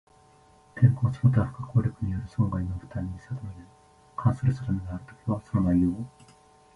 [0.75, 3.11] 天災その他不可抗力による損害の負担に
[4.15, 5.89] 関する定めがあるときは、その内容